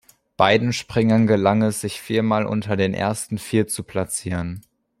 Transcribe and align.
Beiden 0.35 0.73
Springern 0.73 1.27
gelang 1.27 1.61
es, 1.61 1.81
sich 1.81 2.01
viermal 2.01 2.47
unter 2.47 2.75
den 2.75 2.95
ersten 2.95 3.37
vier 3.37 3.67
zu 3.67 3.83
platzierten. 3.83 4.65